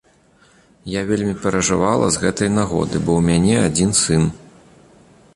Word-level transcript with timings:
Я 0.91 1.01
вельмі 1.09 1.33
перажывала 1.43 2.05
з 2.15 2.21
гэтай 2.23 2.49
нагоды, 2.59 3.01
бо 3.09 3.17
ў 3.21 3.27
мяне 3.27 3.55
адзін 3.67 3.91
сын. 4.01 4.23